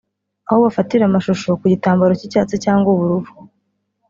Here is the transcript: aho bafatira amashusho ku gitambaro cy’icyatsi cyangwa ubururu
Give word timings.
aho 0.47 0.57
bafatira 0.65 1.03
amashusho 1.05 1.49
ku 1.59 1.65
gitambaro 1.73 2.11
cy’icyatsi 2.19 2.55
cyangwa 2.65 2.87
ubururu 2.93 3.31